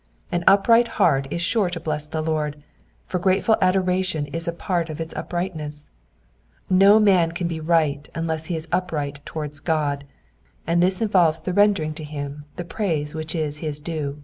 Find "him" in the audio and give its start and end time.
12.03-12.45